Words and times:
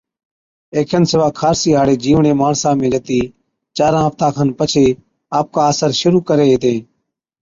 اي 0.73 0.81
کن 0.89 1.03
سِوا 1.11 1.27
خارسِي 1.39 1.71
هاڙين 1.77 1.99
جِيوڙين 2.03 2.37
ماڻسا 2.41 2.69
۾ 2.81 2.87
جتِي 2.93 3.19
چاران 3.77 4.03
هفتان 4.07 4.31
کن 4.35 4.49
پڇي 4.59 4.85
آپڪا 5.39 5.61
اثر 5.71 5.89
شرُوع 5.99 6.23
ڪري 6.29 6.45
هِتين 6.49 6.77